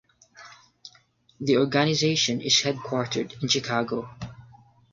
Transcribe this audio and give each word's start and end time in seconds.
The 1.39 1.57
organization 1.57 2.41
is 2.41 2.63
headquartered 2.63 3.39
in 3.43 3.47
Chicago. 3.49 4.09